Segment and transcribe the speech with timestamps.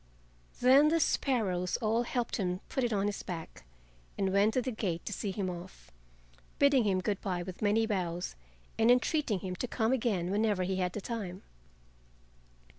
[0.61, 3.63] Then the sparrows all helped him put it on his back
[4.17, 5.91] and went to the gate to see him off,
[6.57, 8.35] bidding him good by with many bows
[8.79, 11.43] and entreating him to come again whenever he had the time.